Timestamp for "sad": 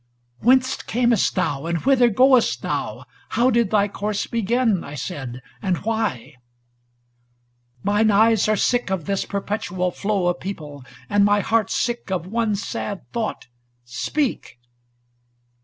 12.55-13.07